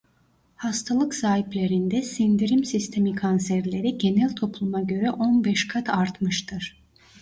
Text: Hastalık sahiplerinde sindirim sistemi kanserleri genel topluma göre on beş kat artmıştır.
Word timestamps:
Hastalık 0.55 1.13
sahiplerinde 1.15 2.01
sindirim 2.01 2.63
sistemi 2.65 3.15
kanserleri 3.15 3.97
genel 3.97 4.35
topluma 4.35 4.81
göre 4.81 5.11
on 5.11 5.43
beş 5.43 5.67
kat 5.67 5.89
artmıştır. 5.89 6.83